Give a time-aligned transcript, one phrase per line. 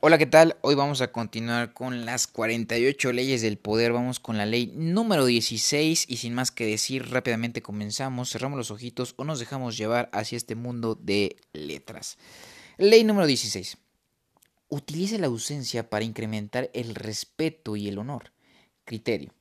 [0.00, 0.56] Hola, ¿qué tal?
[0.60, 3.92] Hoy vamos a continuar con las 48 leyes del poder.
[3.92, 8.70] Vamos con la ley número 16 y sin más que decir, rápidamente comenzamos, cerramos los
[8.70, 12.16] ojitos o nos dejamos llevar hacia este mundo de letras.
[12.76, 13.76] Ley número 16.
[14.68, 18.30] Utilice la ausencia para incrementar el respeto y el honor.
[18.84, 19.34] Criterio.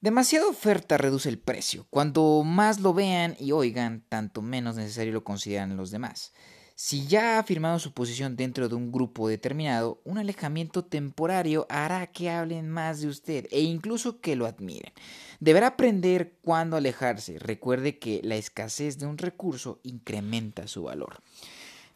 [0.00, 1.86] Demasiada oferta reduce el precio.
[1.90, 6.32] Cuanto más lo vean y oigan, tanto menos necesario lo consideran los demás.
[6.80, 12.06] Si ya ha firmado su posición dentro de un grupo determinado, un alejamiento temporario hará
[12.06, 14.92] que hablen más de usted e incluso que lo admiren.
[15.40, 17.40] Deberá aprender cuándo alejarse.
[17.40, 21.20] Recuerde que la escasez de un recurso incrementa su valor.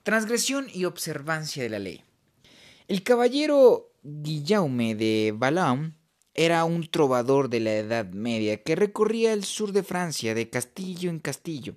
[0.03, 2.03] Transgresión y observancia de la ley.
[2.89, 5.95] El caballero Guillaume de Balaam
[6.35, 11.09] era un trovador de la Edad Media que recorría el sur de Francia de castillo
[11.09, 11.77] en castillo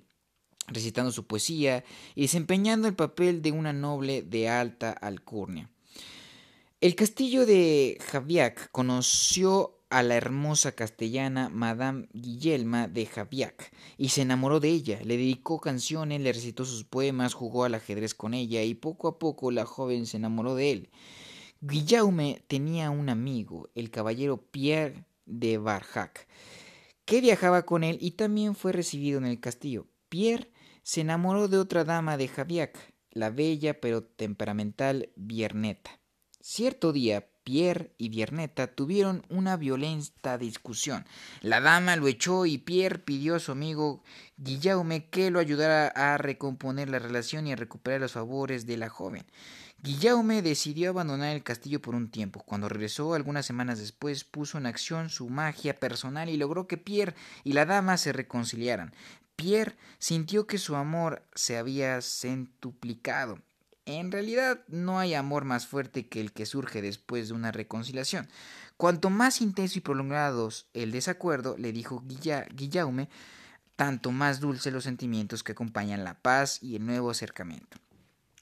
[0.68, 1.84] recitando su poesía
[2.14, 5.70] y desempeñando el papel de una noble de alta alcurnia.
[6.80, 14.22] El castillo de Javiac conoció a la hermosa castellana Madame Guillelma de Javiac y se
[14.22, 18.62] enamoró de ella, le dedicó canciones, le recitó sus poemas, jugó al ajedrez con ella
[18.62, 20.90] y poco a poco la joven se enamoró de él.
[21.60, 26.26] Guillaume tenía un amigo, el caballero Pierre de Barjac,
[27.04, 29.86] que viajaba con él y también fue recibido en el castillo.
[30.08, 30.50] Pierre
[30.86, 32.78] se enamoró de otra dama de Javiac,
[33.10, 35.98] la bella pero temperamental Vierneta.
[36.40, 41.04] Cierto día, Pierre y Vierneta tuvieron una violenta discusión.
[41.40, 44.04] La dama lo echó y Pierre pidió a su amigo
[44.36, 48.88] Guillaume que lo ayudara a recomponer la relación y a recuperar los favores de la
[48.88, 49.26] joven.
[49.86, 52.42] Guillaume decidió abandonar el castillo por un tiempo.
[52.44, 57.14] Cuando regresó algunas semanas después, puso en acción su magia personal y logró que Pierre
[57.44, 58.92] y la dama se reconciliaran.
[59.36, 63.38] Pierre sintió que su amor se había centuplicado.
[63.84, 68.28] En realidad no hay amor más fuerte que el que surge después de una reconciliación.
[68.76, 73.08] Cuanto más intenso y prolongados el desacuerdo, le dijo Guillaume,
[73.76, 77.78] tanto más dulces los sentimientos que acompañan la paz y el nuevo acercamiento.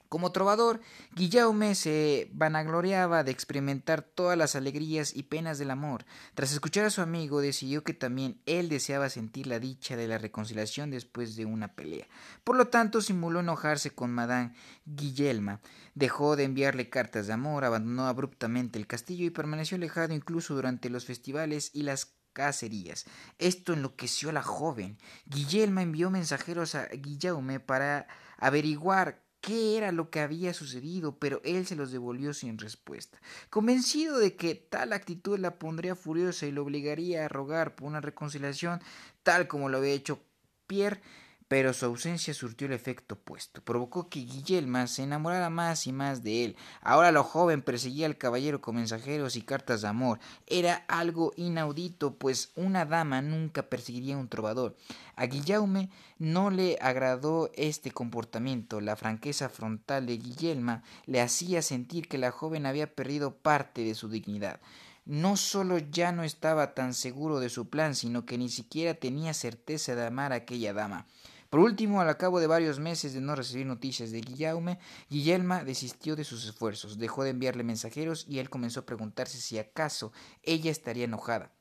[0.09, 0.81] Como trovador,
[1.15, 6.05] Guillaume se vanagloriaba de experimentar todas las alegrías y penas del amor.
[6.33, 10.17] Tras escuchar a su amigo, decidió que también él deseaba sentir la dicha de la
[10.17, 12.07] reconciliación después de una pelea.
[12.43, 14.53] Por lo tanto, simuló enojarse con Madame
[14.85, 15.61] Guillelma,
[15.95, 20.89] dejó de enviarle cartas de amor, abandonó abruptamente el castillo y permaneció alejado incluso durante
[20.89, 23.05] los festivales y las cacerías.
[23.39, 24.99] Esto enloqueció a la joven.
[25.25, 28.07] Guillelma envió mensajeros a Guillaume para
[28.37, 33.19] averiguar qué era lo que había sucedido, pero él se los devolvió sin respuesta.
[33.51, 38.01] Convencido de que tal actitud la pondría furiosa y lo obligaría a rogar por una
[38.01, 38.81] reconciliación,
[39.21, 40.19] tal como lo había hecho
[40.65, 40.99] Pierre,
[41.47, 43.61] pero su ausencia surtió el efecto opuesto.
[43.61, 46.55] Provocó que Guillelma se enamorara más y más de él.
[46.81, 50.19] Ahora lo joven perseguía al caballero con mensajeros y cartas de amor.
[50.47, 54.75] Era algo inaudito, pues una dama nunca perseguiría a un trovador.
[55.15, 58.81] A Guillaume no le agradó este comportamiento.
[58.81, 63.93] La franqueza frontal de Guillelma le hacía sentir que la joven había perdido parte de
[63.93, 64.59] su dignidad
[65.05, 69.35] no solo ya no estaba tan seguro de su plan, sino que ni siquiera tenía
[69.35, 71.05] certeza de amar a aquella dama.
[71.55, 74.77] Por último, al cabo de varios meses de no recibir noticias de Guillaume,
[75.09, 79.57] Guillerma desistió de sus esfuerzos, dejó de enviarle mensajeros y él comenzó a preguntarse si
[79.57, 80.11] acaso
[80.43, 81.53] ella estaría enojada.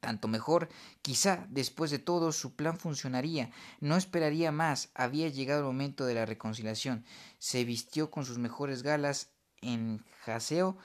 [0.00, 0.68] Tanto mejor,
[1.00, 6.14] quizá después de todo su plan funcionaría, no esperaría más, había llegado el momento de
[6.14, 7.04] la reconciliación.
[7.38, 9.30] Se vistió con sus mejores galas
[9.60, 10.76] en jaseo,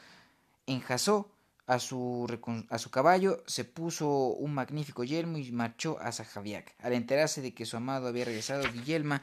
[0.68, 1.35] enjasó
[1.68, 2.28] a su,
[2.70, 6.76] a su caballo, se puso un magnífico yelmo y marchó a Sajaviac.
[6.80, 9.22] Al enterarse de que su amado había regresado, Guillerma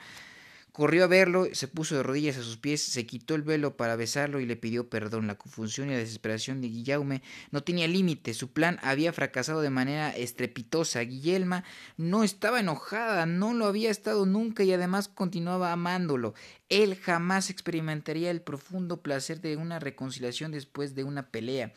[0.72, 3.94] Corrió a verlo, se puso de rodillas a sus pies, se quitó el velo para
[3.94, 5.26] besarlo y le pidió perdón.
[5.26, 8.32] La confusión y la desesperación de Guillaume no tenía límite.
[8.32, 11.00] Su plan había fracasado de manera estrepitosa.
[11.00, 11.62] Guillerma
[11.98, 16.32] no estaba enojada, no lo había estado nunca y además continuaba amándolo.
[16.70, 21.74] Él jamás experimentaría el profundo placer de una reconciliación después de una pelea.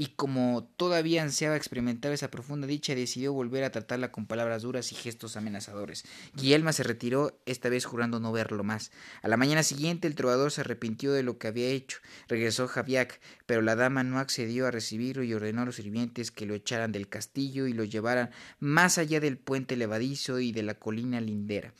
[0.00, 4.92] Y como todavía ansiaba experimentar esa profunda dicha, decidió volver a tratarla con palabras duras
[4.92, 6.04] y gestos amenazadores.
[6.36, 8.92] Guillermo se retiró, esta vez jurando no verlo más.
[9.22, 11.98] A la mañana siguiente el trovador se arrepintió de lo que había hecho.
[12.28, 16.46] Regresó Javiac, pero la dama no accedió a recibirlo y ordenó a los sirvientes que
[16.46, 18.30] lo echaran del castillo y lo llevaran
[18.60, 21.74] más allá del puente levadizo y de la colina lindera.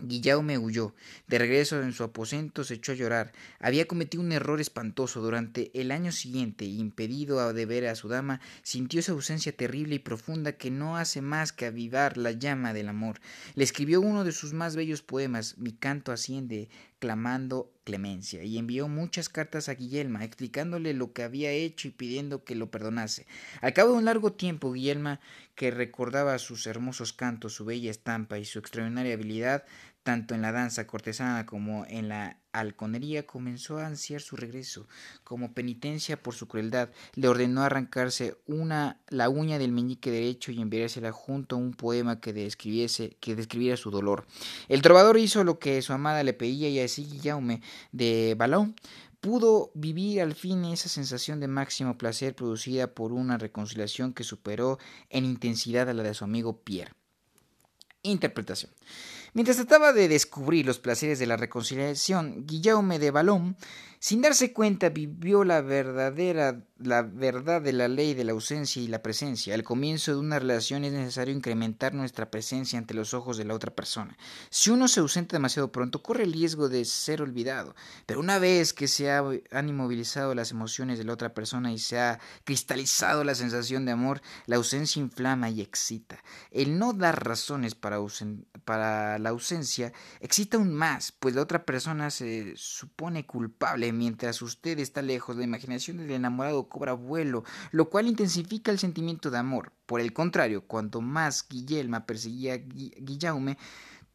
[0.00, 0.94] Guillaume huyó.
[1.26, 3.32] De regreso en su aposento se echó a llorar.
[3.58, 5.20] Había cometido un error espantoso.
[5.20, 9.98] Durante el año siguiente, impedido de ver a su dama, sintió esa ausencia terrible y
[9.98, 13.20] profunda que no hace más que avivar la llama del amor.
[13.54, 15.56] Le escribió uno de sus más bellos poemas.
[15.58, 21.50] Mi canto asciende clamando clemencia y envió muchas cartas a Guillerma explicándole lo que había
[21.50, 23.26] hecho y pidiendo que lo perdonase.
[23.60, 25.20] Al cabo de un largo tiempo, Guillerma,
[25.54, 29.64] que recordaba sus hermosos cantos, su bella estampa y su extraordinaria habilidad,
[30.06, 34.86] tanto en la danza cortesana como en la halconería, comenzó a ansiar su regreso.
[35.24, 40.62] Como penitencia por su crueldad, le ordenó arrancarse una, la uña del meñique derecho y
[40.62, 44.28] enviársela junto a un poema que describiese, que describiera su dolor.
[44.68, 47.60] El trovador hizo lo que su amada le pedía y así Guillaume
[47.90, 48.76] de Balón
[49.20, 54.78] pudo vivir al fin esa sensación de máximo placer producida por una reconciliación que superó
[55.10, 56.92] en intensidad a la de su amigo Pierre.
[58.02, 58.70] Interpretación.
[59.36, 63.58] Mientras trataba de descubrir los placeres de la reconciliación, Guillaume de Balón,
[63.98, 68.88] sin darse cuenta, vivió la verdadera la verdad de la ley de la ausencia y
[68.88, 69.54] la presencia.
[69.54, 73.54] Al comienzo de una relación es necesario incrementar nuestra presencia ante los ojos de la
[73.54, 74.16] otra persona.
[74.50, 77.74] Si uno se ausenta demasiado pronto, corre el riesgo de ser olvidado.
[78.04, 81.98] Pero una vez que se han inmovilizado las emociones de la otra persona y se
[81.98, 86.22] ha cristalizado la sensación de amor, la ausencia inflama y excita.
[86.50, 87.98] El no dar razones para,
[88.64, 94.78] para la ausencia excita aún más, pues la otra persona se supone culpable mientras usted
[94.78, 95.36] está lejos.
[95.36, 99.72] La imaginación del enamorado cobra vuelo, lo cual intensifica el sentimiento de amor.
[99.86, 103.58] Por el contrario, cuanto más Guillerma perseguía a Guillaume,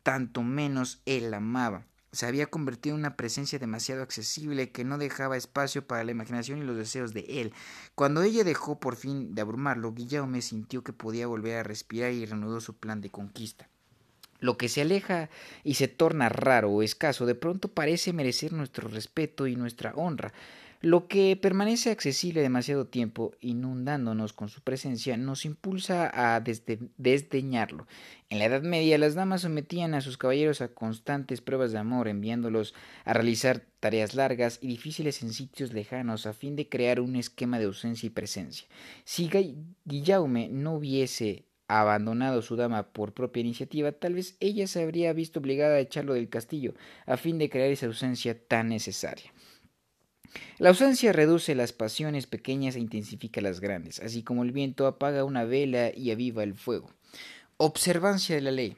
[0.04, 1.86] tanto menos él amaba.
[2.12, 6.60] Se había convertido en una presencia demasiado accesible que no dejaba espacio para la imaginación
[6.60, 7.54] y los deseos de él.
[7.96, 12.26] Cuando ella dejó por fin de abrumarlo, Guillaume sintió que podía volver a respirar y
[12.26, 13.70] reanudó su plan de conquista.
[14.42, 15.30] Lo que se aleja
[15.64, 20.34] y se torna raro o escaso de pronto parece merecer nuestro respeto y nuestra honra.
[20.84, 27.86] Lo que permanece accesible demasiado tiempo, inundándonos con su presencia, nos impulsa a desdeñarlo.
[28.30, 32.08] En la Edad Media las damas sometían a sus caballeros a constantes pruebas de amor,
[32.08, 32.74] enviándolos
[33.06, 37.60] a realizar tareas largas y difíciles en sitios lejanos a fin de crear un esquema
[37.60, 38.68] de ausencia y presencia.
[39.04, 39.30] Si
[39.86, 45.42] Guillaume no hubiese abandonado su dama por propia iniciativa, tal vez ella se habría visto
[45.42, 46.74] obligada a echarlo del castillo
[47.06, 49.32] a fin de crear esa ausencia tan necesaria.
[50.58, 55.24] La ausencia reduce las pasiones pequeñas e intensifica las grandes, así como el viento apaga
[55.24, 56.92] una vela y aviva el fuego.
[57.58, 58.78] Observancia de la ley.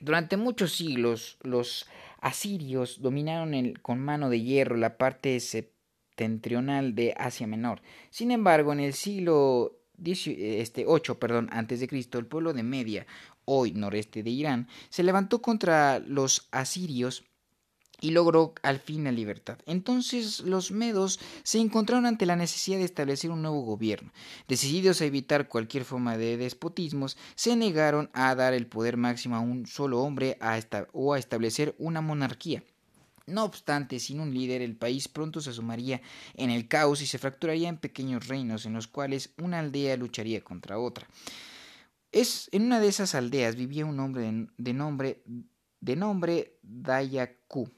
[0.00, 1.86] Durante muchos siglos los
[2.20, 7.80] asirios dominaron con mano de hierro la parte septentrional de Asia Menor.
[8.10, 13.06] Sin embargo, en el siglo este, 8 perdón, antes de Cristo, el pueblo de Media,
[13.44, 17.24] hoy noreste de Irán, se levantó contra los asirios
[18.00, 19.58] y logró al fin la libertad.
[19.66, 24.12] Entonces los medos se encontraron ante la necesidad de establecer un nuevo gobierno.
[24.48, 29.40] Decididos a evitar cualquier forma de despotismos, se negaron a dar el poder máximo a
[29.40, 30.38] un solo hombre
[30.92, 32.62] o a establecer una monarquía.
[33.26, 36.02] No obstante, sin un líder, el país pronto se sumaría
[36.34, 40.44] en el caos y se fracturaría en pequeños reinos en los cuales una aldea lucharía
[40.44, 41.08] contra otra.
[42.12, 45.22] Es, en una de esas aldeas vivía un hombre de, nombre,
[45.80, 47.70] de nombre Dayaku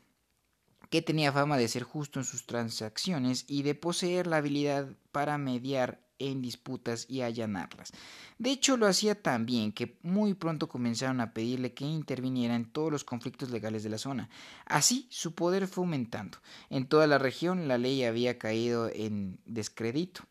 [0.90, 5.38] que tenía fama de ser justo en sus transacciones y de poseer la habilidad para
[5.38, 7.92] mediar en disputas y allanarlas.
[8.38, 12.70] De hecho, lo hacía tan bien que muy pronto comenzaron a pedirle que interviniera en
[12.70, 14.28] todos los conflictos legales de la zona.
[14.64, 16.38] Así, su poder fue aumentando.
[16.70, 20.22] En toda la región la ley había caído en descrédito.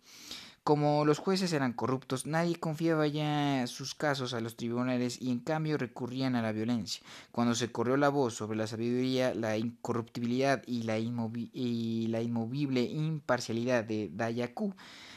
[0.66, 5.38] Como los jueces eran corruptos, nadie confiaba ya sus casos a los tribunales y en
[5.38, 7.06] cambio recurrían a la violencia.
[7.32, 14.10] Cuando se corrió la voz sobre la sabiduría, la incorruptibilidad y la, inmovible imparcialidad de
[14.12, 14.74] Dayaku,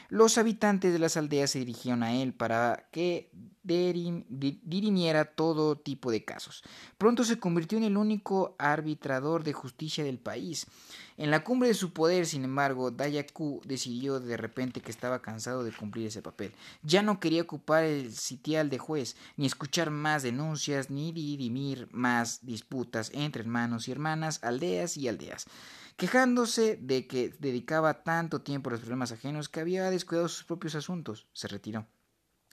[0.09, 3.31] los habitantes de las aldeas se dirigieron a él para que
[3.63, 6.63] dirimiera todo tipo de casos.
[6.97, 10.65] Pronto se convirtió en el único arbitrador de justicia del país.
[11.17, 15.63] En la cumbre de su poder, sin embargo, Dayaku decidió de repente que estaba cansado
[15.63, 16.53] de cumplir ese papel.
[16.81, 22.43] Ya no quería ocupar el sitial de juez, ni escuchar más denuncias, ni dirimir más
[22.43, 25.45] disputas entre hermanos y hermanas, aldeas y aldeas
[25.99, 30.75] quejándose de que dedicaba tanto tiempo a los problemas ajenos que había descuidado sus propios
[30.75, 31.27] asuntos.
[31.33, 31.85] Se retiró.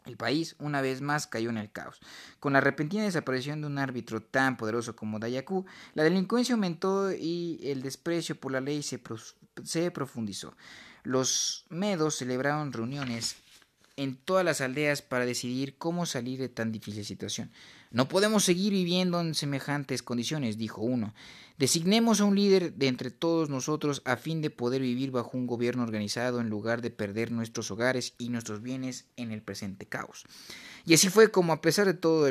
[0.04, 2.00] El país una vez más cayó en el caos.
[2.40, 7.60] Con la repentina desaparición de un árbitro tan poderoso como Dayaku, la delincuencia aumentó y
[7.62, 9.00] el desprecio por la ley se,
[9.62, 10.56] se profundizó.
[11.04, 13.36] Los medos celebraron reuniones
[13.94, 17.52] en todas las aldeas para decidir cómo salir de tan difícil situación.
[17.90, 21.14] No podemos seguir viviendo en semejantes condiciones, dijo uno.
[21.58, 25.46] Designemos a un líder de entre todos nosotros a fin de poder vivir bajo un
[25.46, 30.24] gobierno organizado en lugar de perder nuestros hogares y nuestros bienes en el presente caos.
[30.84, 32.30] Y así fue como a pesar de todo,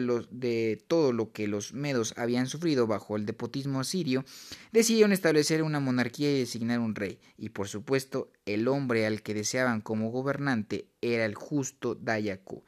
[1.12, 4.24] lo que los medos habían sufrido bajo el despotismo asirio,
[4.71, 7.19] decidieron establecer una monarquía y designar un rey.
[7.35, 12.63] Y por supuesto, el hombre al que deseaban como gobernante era el justo Dayaku.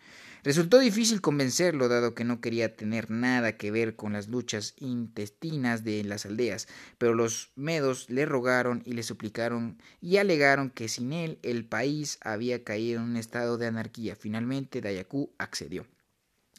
[0.48, 5.84] Resultó difícil convencerlo, dado que no quería tener nada que ver con las luchas intestinas
[5.84, 11.12] de las aldeas, pero los medos le rogaron y le suplicaron y alegaron que sin
[11.12, 14.16] él el país había caído en un estado de anarquía.
[14.16, 15.86] Finalmente Dayaku accedió.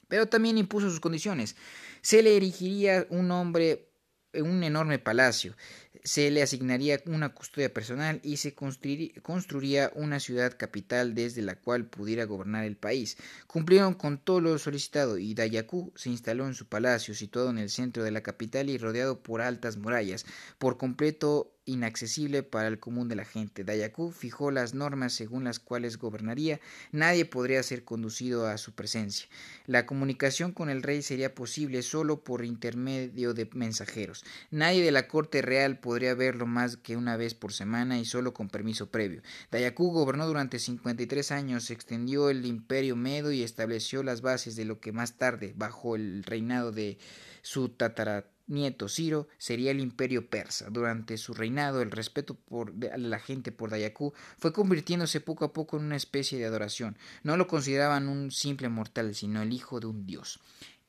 [0.06, 1.56] Pero también impuso sus condiciones.
[2.02, 3.88] Se le erigiría un hombre
[4.34, 5.56] en un enorme palacio,
[6.04, 11.86] se le asignaría una custodia personal y se construiría una ciudad capital desde la cual
[11.86, 13.16] pudiera gobernar el país.
[13.46, 17.70] Cumplieron con todo lo solicitado y Dayaku se instaló en su palacio situado en el
[17.70, 20.24] centro de la capital y rodeado por altas murallas,
[20.58, 23.62] por completo inaccesible para el común de la gente.
[23.62, 26.60] Dayaku fijó las normas según las cuales gobernaría,
[26.92, 29.28] nadie podría ser conducido a su presencia.
[29.66, 34.24] La comunicación con el rey sería posible solo por intermedio de mensajeros.
[34.50, 38.34] Nadie de la corte real podría verlo más que una vez por semana y solo
[38.34, 39.22] con permiso previo.
[39.50, 44.80] Dayaku gobernó durante 53 años, extendió el imperio medo y estableció las bases de lo
[44.80, 46.98] que más tarde, bajo el reinado de
[47.40, 50.68] su tataranieto nieto Ciro sería el imperio persa.
[50.68, 55.78] Durante su reinado, el respeto por la gente por Dayaku fue convirtiéndose poco a poco
[55.78, 56.98] en una especie de adoración.
[57.22, 60.38] No lo consideraban un simple mortal, sino el hijo de un dios.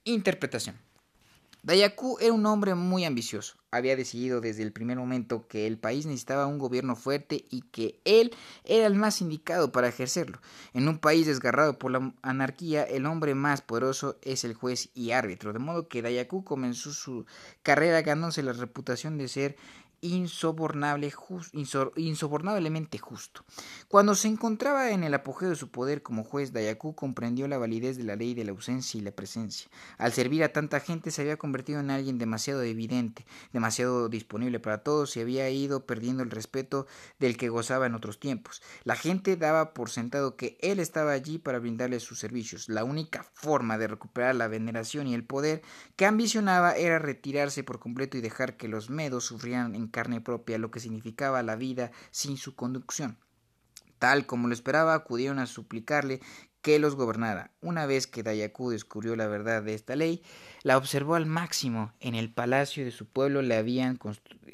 [0.03, 0.88] Interpretación.
[1.61, 3.57] Dayaku era un hombre muy ambicioso.
[3.69, 7.99] Había decidido desde el primer momento que el país necesitaba un gobierno fuerte y que
[8.05, 10.39] él era el más indicado para ejercerlo.
[10.73, 15.11] En un país desgarrado por la anarquía, el hombre más poderoso es el juez y
[15.11, 17.25] árbitro, de modo que Dayaku comenzó su
[17.61, 19.57] carrera ganándose la reputación de ser
[20.01, 21.11] insobornable,
[21.95, 23.43] insobornablemente justo.
[23.87, 27.97] Cuando se encontraba en el apogeo de su poder como juez, Dayaku comprendió la validez
[27.97, 29.69] de la ley de la ausencia y la presencia.
[29.97, 34.83] Al servir a tanta gente se había convertido en alguien demasiado evidente, demasiado disponible para
[34.83, 36.87] todos y había ido perdiendo el respeto
[37.19, 38.61] del que gozaba en otros tiempos.
[38.83, 42.69] La gente daba por sentado que él estaba allí para brindarle sus servicios.
[42.69, 45.61] La única forma de recuperar la veneración y el poder
[45.95, 50.57] que ambicionaba era retirarse por completo y dejar que los medos sufrieran en carne propia
[50.57, 53.17] lo que significaba la vida sin su conducción.
[53.99, 56.21] Tal como lo esperaba, acudieron a suplicarle
[56.61, 57.51] que los gobernara.
[57.61, 60.23] Una vez que Dayaku descubrió la verdad de esta ley,
[60.63, 63.97] la observó al máximo en el palacio de su pueblo le habían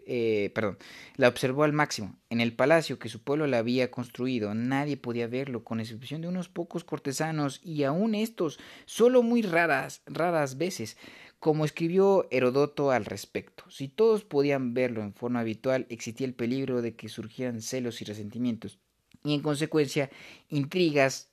[0.06, 0.78] eh, perdón,
[1.16, 4.54] la observó al máximo en el palacio que su pueblo le había construido.
[4.54, 10.04] Nadie podía verlo, con excepción de unos pocos cortesanos y aun estos, solo muy raras,
[10.06, 10.98] raras veces
[11.46, 13.70] como escribió Herodoto al respecto.
[13.70, 18.06] Si todos podían verlo en forma habitual, existía el peligro de que surgieran celos y
[18.06, 18.80] resentimientos,
[19.24, 20.10] y en consecuencia
[20.50, 21.30] intrigas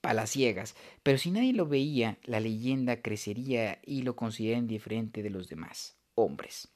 [0.00, 0.76] palaciegas.
[1.02, 5.96] Pero si nadie lo veía, la leyenda crecería y lo considerarían diferente de los demás
[6.14, 6.68] hombres.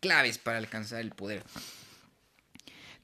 [0.00, 1.42] Claves para alcanzar el poder.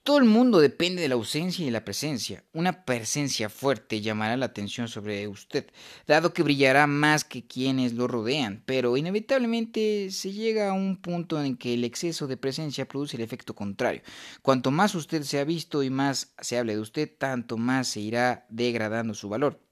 [0.04, 2.44] Todo el mundo depende de la ausencia y la presencia.
[2.52, 5.70] Una presencia fuerte llamará la atención sobre usted,
[6.06, 11.42] dado que brillará más que quienes lo rodean, pero inevitablemente se llega a un punto
[11.42, 14.02] en que el exceso de presencia produce el efecto contrario.
[14.42, 18.00] Cuanto más usted se ha visto y más se hable de usted, tanto más se
[18.00, 19.64] irá degradando su valor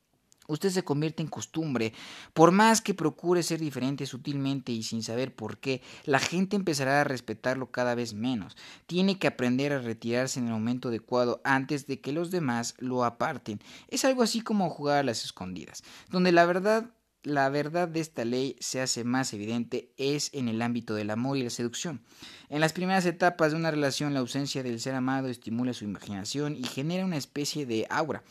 [0.48, 1.92] usted se convierte en costumbre.
[2.32, 7.00] Por más que procure ser diferente sutilmente y sin saber por qué, la gente empezará
[7.00, 8.56] a respetarlo cada vez menos.
[8.86, 13.04] Tiene que aprender a retirarse en el momento adecuado antes de que los demás lo
[13.04, 13.60] aparten.
[13.88, 16.90] Es algo así como jugar a las escondidas, donde la verdad
[17.24, 21.36] la verdad de esta ley se hace más evidente es en el ámbito del amor
[21.36, 22.02] y la seducción.
[22.48, 26.56] En las primeras etapas de una relación, la ausencia del ser amado estimula su imaginación
[26.56, 28.24] y genera una especie de aura.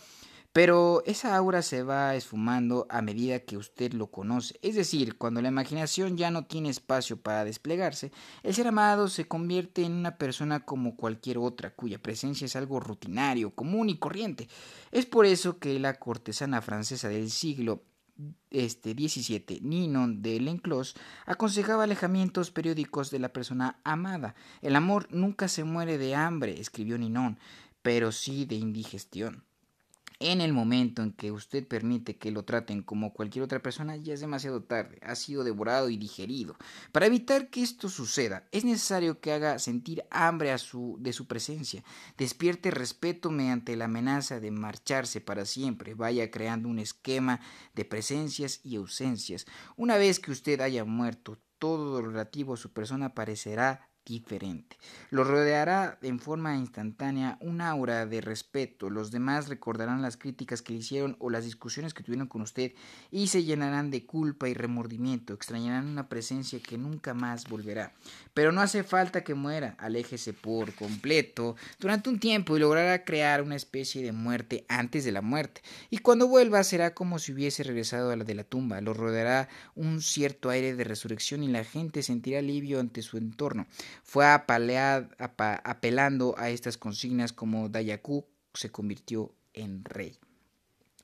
[0.54, 4.60] Pero esa aura se va esfumando a medida que usted lo conoce.
[4.62, 8.12] Es decir, cuando la imaginación ya no tiene espacio para desplegarse,
[8.44, 12.82] el ser amado se convierte en una persona como cualquier otra, cuya presencia es algo
[12.82, 14.50] rutinario, común y corriente.
[14.92, 17.84] Es por eso que la cortesana francesa del siglo
[18.50, 24.36] este 17, Ninon de Lenclos aconsejaba alejamientos periódicos de la persona amada.
[24.62, 27.40] El amor nunca se muere de hambre, escribió Ninon,
[27.82, 29.46] pero sí de indigestión.
[30.24, 34.14] En el momento en que usted permite que lo traten como cualquier otra persona, ya
[34.14, 36.58] es demasiado tarde, ha sido devorado y digerido.
[36.92, 41.26] Para evitar que esto suceda, es necesario que haga sentir hambre a su, de su
[41.26, 41.84] presencia,
[42.20, 47.42] despierte respeto mediante la amenaza de marcharse para siempre, vaya creando un esquema
[47.74, 49.48] de presencias y ausencias.
[49.76, 54.78] Una vez que usted haya muerto, todo lo relativo a su persona parecerá diferente.
[55.10, 58.90] Lo rodeará en forma instantánea un aura de respeto.
[58.90, 62.74] Los demás recordarán las críticas que le hicieron o las discusiones que tuvieron con usted
[63.12, 65.34] y se llenarán de culpa y remordimiento.
[65.34, 67.94] Extrañarán una presencia que nunca más volverá.
[68.34, 69.76] Pero no hace falta que muera.
[69.78, 75.12] Aléjese por completo durante un tiempo y logrará crear una especie de muerte antes de
[75.12, 75.62] la muerte.
[75.90, 78.82] Y cuando vuelva será como si hubiese regresado a la de la tumba.
[78.82, 83.68] Lo rodeará un cierto aire de resurrección y la gente sentirá alivio ante su entorno
[84.04, 90.20] fue apelando a estas consignas como Dayaku se convirtió en rey.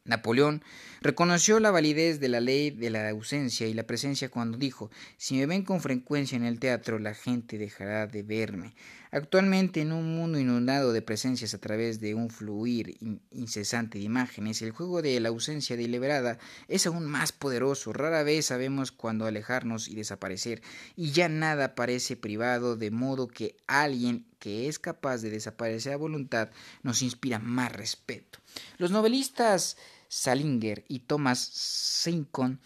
[0.08, 0.63] Napoleón
[1.01, 5.36] reconoció la validez de la ley de la ausencia y la presencia cuando dijo Si
[5.36, 8.74] me ven con frecuencia en el teatro, la gente dejará de verme.
[9.11, 12.97] Actualmente, en un mundo inundado de presencias a través de un fluir
[13.31, 17.93] incesante de imágenes, el juego de la ausencia deliberada es aún más poderoso.
[17.93, 20.61] Rara vez sabemos cuándo alejarnos y desaparecer,
[20.95, 25.97] y ya nada parece privado, de modo que alguien que es capaz de desaparecer a
[25.97, 26.49] voluntad
[26.83, 28.39] nos inspira más respeto.
[28.77, 29.77] Los novelistas
[30.09, 32.59] Salinger y Thomas Sincon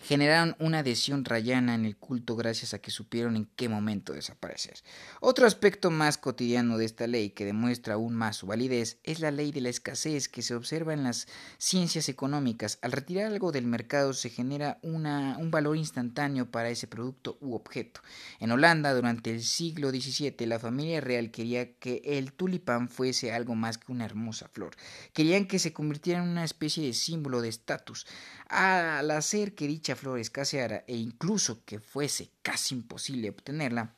[0.00, 4.76] generaron una adhesión rayana en el culto gracias a que supieron en qué momento desaparecer.
[5.20, 9.30] Otro aspecto más cotidiano de esta ley que demuestra aún más su validez es la
[9.30, 11.26] ley de la escasez que se observa en las
[11.58, 12.78] ciencias económicas.
[12.82, 17.54] Al retirar algo del mercado se genera una, un valor instantáneo para ese producto u
[17.54, 18.00] objeto.
[18.40, 23.54] En Holanda, durante el siglo XVII, la familia real quería que el tulipán fuese algo
[23.54, 24.76] más que una hermosa flor.
[25.12, 28.06] Querían que se convirtiera en una especie de símbolo de estatus.
[28.48, 33.94] Al hacer que dicha flor escaseara e incluso que fuese casi imposible obtenerla,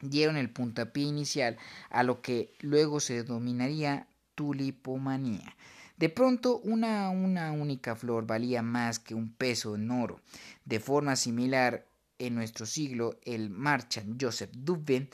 [0.00, 1.56] dieron el puntapié inicial
[1.90, 5.56] a lo que luego se denominaría tulipomanía.
[5.96, 10.20] De pronto, una, una única flor valía más que un peso en oro.
[10.64, 15.10] De forma similar, en nuestro siglo, el marchand Joseph Dubin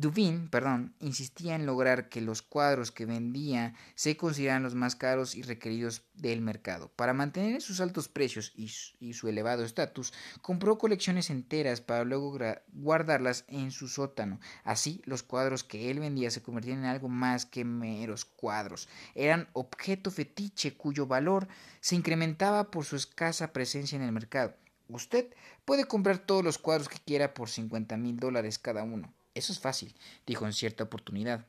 [0.00, 5.34] Duvin, perdón, insistía en lograr que los cuadros que vendía se consideraran los más caros
[5.34, 6.90] y requeridos del mercado.
[6.96, 12.38] Para mantener sus altos precios y su, elevado estatus, compró colecciones enteras para luego
[12.72, 14.40] guardarlas en su sótano.
[14.64, 18.88] Así, los cuadros que él vendía se convertían en algo más que meros cuadros.
[19.14, 21.46] Eran objeto fetiche cuyo valor
[21.82, 24.54] se incrementaba por su escasa presencia en el mercado.
[24.88, 25.26] Usted
[25.66, 29.12] puede comprar todos los cuadros que quiera por cincuenta mil dólares cada uno.
[29.34, 29.94] Eso es fácil,
[30.26, 31.46] dijo en cierta oportunidad.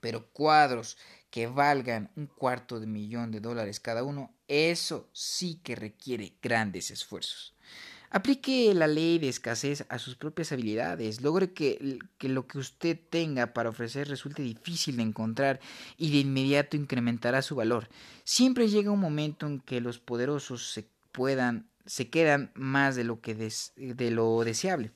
[0.00, 0.96] Pero cuadros
[1.30, 6.90] que valgan un cuarto de millón de dólares cada uno, eso sí que requiere grandes
[6.90, 7.54] esfuerzos.
[8.12, 11.20] Aplique la ley de escasez a sus propias habilidades.
[11.20, 15.60] Logre que, lo que usted tenga para ofrecer resulte difícil de encontrar
[15.96, 17.88] y de inmediato incrementará su valor.
[18.24, 24.44] Siempre llega un momento en que los poderosos se puedan se quedan más de lo
[24.44, 24.92] deseable.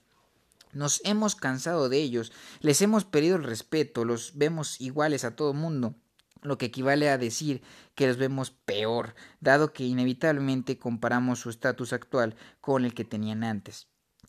[0.74, 5.54] Nos hemos cansado de ellos, les hemos pedido el respeto, los vemos iguales a todo
[5.54, 5.94] mundo,
[6.42, 7.62] lo que equivale a decir
[7.94, 13.44] que los vemos peor, dado que inevitablemente comparamos su estatus actual con el que tenían
[13.44, 13.88] antes.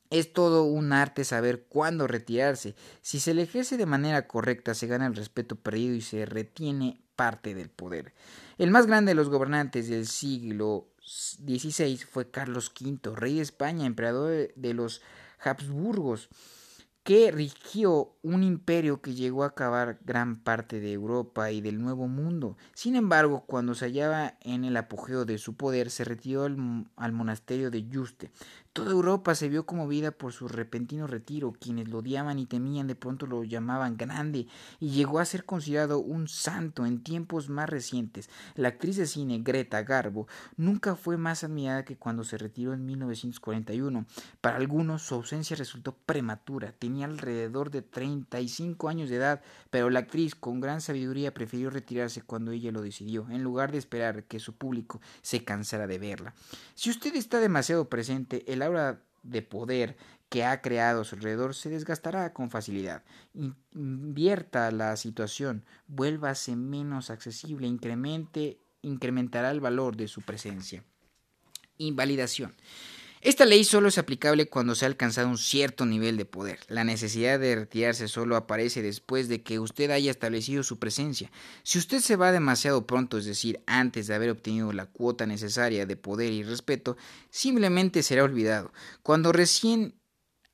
[0.10, 2.76] Es todo un arte saber cuándo retirarse.
[3.02, 7.02] Si se le ejerce de manera correcta, se gana el respeto perdido y se retiene
[7.16, 8.14] parte del poder.
[8.58, 13.86] El más grande de los gobernantes del siglo XVI fue Carlos V, rey de España,
[13.86, 15.02] emperador de los
[15.44, 16.30] Habsburgos,
[17.06, 22.08] que rigió un imperio que llegó a acabar gran parte de Europa y del Nuevo
[22.08, 22.58] Mundo.
[22.74, 27.12] Sin embargo, cuando se hallaba en el apogeo de su poder, se retiró al, al
[27.12, 28.32] monasterio de Yuste,
[28.76, 31.54] Toda Europa se vio conmovida por su repentino retiro.
[31.54, 34.48] Quienes lo odiaban y temían de pronto lo llamaban grande
[34.82, 38.30] y llegó a ser considerado un santo en tiempos más recientes.
[38.56, 42.86] La actriz de cine Greta Garbo nunca fue más admirada que cuando se retiró en
[42.86, 44.08] 1941.
[44.42, 46.74] Para algunos su ausencia resultó prematura.
[46.74, 52.24] Tenía alrededor de 35 años de edad, pero la actriz con gran sabiduría prefirió retirarse
[52.24, 56.34] cuando ella lo decidió, en lugar de esperar que su público se cansara de verla.
[56.74, 59.98] Si usted está demasiado presente, el aura de poder
[60.30, 63.04] que ha creado a su alrededor se desgastará con facilidad.
[63.74, 70.84] Invierta la situación, vuélvase menos accesible, incremente, incrementará el valor de su presencia.
[71.78, 72.56] Invalidación.
[73.26, 76.60] Esta ley solo es aplicable cuando se ha alcanzado un cierto nivel de poder.
[76.68, 81.32] La necesidad de retirarse solo aparece después de que usted haya establecido su presencia.
[81.64, 85.88] Si usted se va demasiado pronto, es decir, antes de haber obtenido la cuota necesaria
[85.88, 86.98] de poder y respeto,
[87.32, 88.72] simplemente será olvidado.
[89.02, 89.96] Cuando recién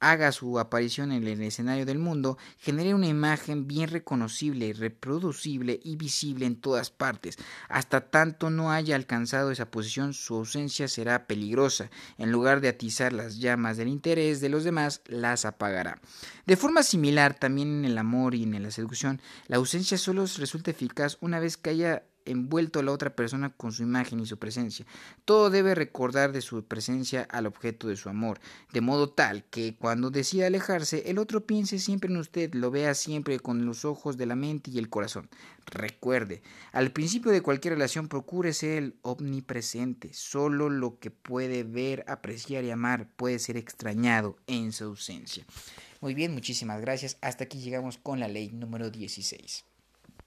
[0.01, 5.95] haga su aparición en el escenario del mundo, genere una imagen bien reconocible, reproducible y
[5.95, 7.37] visible en todas partes.
[7.69, 11.89] Hasta tanto no haya alcanzado esa posición, su ausencia será peligrosa.
[12.17, 16.01] En lugar de atizar las llamas del interés de los demás, las apagará.
[16.47, 20.71] De forma similar, también en el amor y en la seducción, la ausencia solo resulta
[20.71, 24.37] eficaz una vez que haya envuelto a la otra persona con su imagen y su
[24.37, 24.85] presencia.
[25.25, 28.39] Todo debe recordar de su presencia al objeto de su amor,
[28.71, 32.93] de modo tal que cuando decida alejarse, el otro piense siempre en usted, lo vea
[32.93, 35.29] siempre con los ojos de la mente y el corazón.
[35.65, 40.13] Recuerde, al principio de cualquier relación procure ser el omnipresente.
[40.13, 45.45] Solo lo que puede ver, apreciar y amar puede ser extrañado en su ausencia.
[46.01, 47.17] Muy bien, muchísimas gracias.
[47.21, 49.70] Hasta aquí llegamos con la ley número 16.